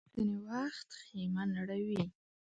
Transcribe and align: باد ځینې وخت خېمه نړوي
باد 0.03 0.07
ځینې 0.15 0.37
وخت 0.47 0.89
خېمه 1.01 1.43
نړوي 1.55 2.03